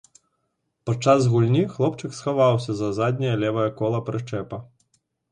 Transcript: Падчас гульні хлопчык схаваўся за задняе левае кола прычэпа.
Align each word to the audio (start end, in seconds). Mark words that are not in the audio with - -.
Падчас 0.89 1.25
гульні 1.33 1.59
хлопчык 1.73 2.15
схаваўся 2.19 2.75
за 2.79 2.89
задняе 2.99 3.35
левае 3.43 3.67
кола 3.83 3.99
прычэпа. 4.09 4.57